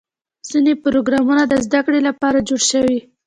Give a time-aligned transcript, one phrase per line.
[0.49, 2.99] ځینې پروګرامونه د زدهکړې لپاره جوړ شوي.